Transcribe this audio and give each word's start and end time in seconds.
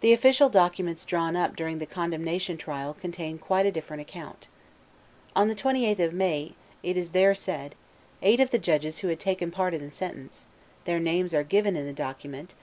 The 0.00 0.14
official 0.14 0.48
documents 0.48 1.04
drawn 1.04 1.36
up 1.36 1.56
during 1.56 1.78
the 1.78 1.84
condemnation 1.84 2.56
trial 2.56 2.94
contain 2.98 3.36
quite 3.36 3.66
a 3.66 3.70
different 3.70 4.00
account. 4.00 4.46
"On 5.34 5.46
the 5.48 5.54
28th 5.54 5.98
of 5.98 6.14
May," 6.14 6.54
it 6.82 6.96
is 6.96 7.10
there 7.10 7.34
said, 7.34 7.74
"eight 8.22 8.40
of 8.40 8.50
the 8.50 8.58
judges 8.58 9.00
who 9.00 9.08
had 9.08 9.20
taken 9.20 9.50
part 9.50 9.74
in 9.74 9.82
the 9.82 9.90
sentence 9.90 10.46
[their 10.86 11.00
names 11.00 11.34
are 11.34 11.44
given 11.44 11.76
in 11.76 11.84
the 11.84 11.92
document, 11.92 12.48
t. 12.48 12.54